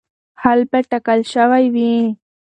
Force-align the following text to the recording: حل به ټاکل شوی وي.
حل 0.41 0.59
به 0.71 0.79
ټاکل 0.89 1.19
شوی 1.33 1.65
وي. 1.73 1.93